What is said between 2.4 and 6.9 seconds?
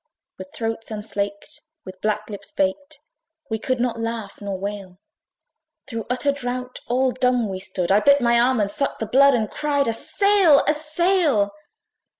baked, We could not laugh nor wail; Through utter drought